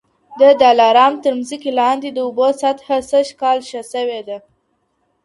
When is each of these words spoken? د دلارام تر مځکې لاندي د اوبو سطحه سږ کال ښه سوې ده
د 0.39 0.41
دلارام 0.61 1.13
تر 1.23 1.31
مځکې 1.39 1.69
لاندي 1.79 2.09
د 2.13 2.19
اوبو 2.27 2.47
سطحه 2.61 2.97
سږ 3.11 3.27
کال 3.41 3.57
ښه 3.69 3.81
سوې 3.93 4.21
ده 4.27 4.37